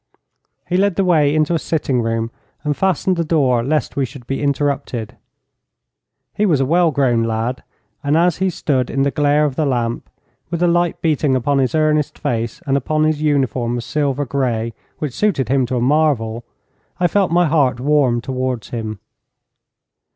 He 0.67 0.77
led 0.77 0.95
the 0.95 1.05
way 1.05 1.35
into 1.35 1.53
a 1.53 1.59
sitting 1.59 2.01
room, 2.01 2.31
and 2.63 2.75
fastened 2.75 3.17
the 3.17 3.23
door 3.23 3.63
lest 3.63 3.95
we 3.95 4.03
should 4.03 4.25
be 4.25 4.41
interrupted. 4.41 5.15
He 6.33 6.43
was 6.43 6.59
a 6.59 6.65
well 6.65 6.89
grown 6.89 7.21
lad, 7.21 7.61
and 8.03 8.17
as 8.17 8.37
he 8.37 8.49
stood 8.49 8.89
in 8.89 9.03
the 9.03 9.11
glare 9.11 9.45
of 9.45 9.55
the 9.55 9.65
lamp, 9.67 10.09
with 10.49 10.59
the 10.61 10.67
light 10.67 11.03
beating 11.03 11.35
upon 11.35 11.59
his 11.59 11.75
earnest 11.75 12.17
face 12.17 12.63
and 12.65 12.77
upon 12.77 13.03
his 13.03 13.21
uniform 13.21 13.77
of 13.77 13.83
silver 13.83 14.25
grey, 14.25 14.73
which 14.97 15.13
suited 15.13 15.49
him 15.49 15.67
to 15.67 15.75
a 15.77 15.81
marvel, 15.81 16.45
I 16.99 17.05
felt 17.05 17.29
my 17.29 17.45
heart 17.45 17.79
warm 17.79 18.21
towards 18.21 18.69
him. 18.71 18.97